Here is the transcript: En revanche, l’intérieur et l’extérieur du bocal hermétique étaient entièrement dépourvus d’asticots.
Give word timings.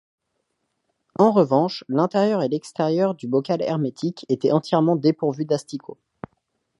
En 1.13 1.31
revanche, 1.31 1.83
l’intérieur 1.87 2.41
et 2.41 2.47
l’extérieur 2.49 3.13
du 3.13 3.27
bocal 3.27 3.61
hermétique 3.61 4.25
étaient 4.29 4.51
entièrement 4.51 4.95
dépourvus 4.95 5.45
d’asticots. 5.45 5.99